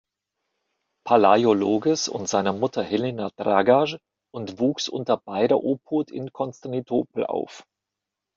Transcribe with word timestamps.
Palaiologos 1.05 2.07
und 2.07 2.27
seiner 2.27 2.53
Mutter 2.53 2.81
Helena 2.81 3.29
Dragaš 3.35 3.99
und 4.33 4.57
wuchs 4.57 4.89
unter 4.89 5.15
beider 5.17 5.63
Obhut 5.63 6.09
in 6.09 6.33
Konstantinopel 6.33 7.27
auf. 7.27 7.67